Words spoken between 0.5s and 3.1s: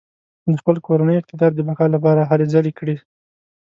خپل کورني اقتدار د بقا لپاره هلې ځلې کړې.